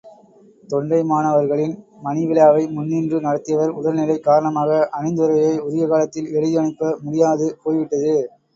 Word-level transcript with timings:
தொண்டைமானவர்களின் 0.69 1.75
மணிவிழாவை 2.03 2.63
முன்னின்று 2.71 3.19
நடத்தியவர் 3.21 3.75
உடல் 3.77 3.99
நிலை 3.99 4.17
காரணமாக, 4.21 4.81
அணிந்துரையை 4.97 5.55
உரிய 5.59 5.85
காலத்தில் 5.87 6.33
எழுதியனுப்ப 6.35 6.93
முடியாது 7.01 7.47
போய்விட்டது. 7.63 8.15